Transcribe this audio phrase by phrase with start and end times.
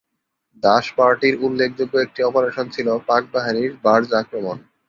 [0.63, 4.57] দাস পার্টির উল্লেখযোগ্য একটি অপারেশন ছিল পাকবাহিনীর বার্জ আক্রমণ।